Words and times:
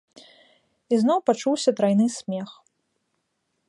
І 0.95 0.99
зноў 1.03 1.19
пачуўся 1.29 1.69
трайны 1.83 2.07
смех. 2.19 2.49